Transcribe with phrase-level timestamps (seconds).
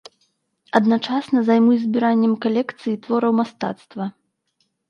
[0.79, 4.05] Адначасна займаўся збіраннем калекцыі твораў мастацтва.